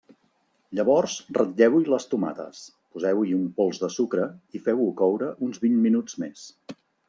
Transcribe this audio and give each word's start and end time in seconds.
Llavors 0.77 1.17
ratlleu-hi 1.37 1.81
les 1.95 2.07
tomates, 2.15 2.63
poseu-hi 2.95 3.37
un 3.43 3.45
pols 3.61 3.83
de 3.85 3.93
sucre 3.99 4.27
i 4.61 4.65
feu-ho 4.69 4.91
coure 5.05 5.33
uns 5.49 5.65
vint 5.67 5.81
minuts 5.89 6.21
més. 6.25 6.53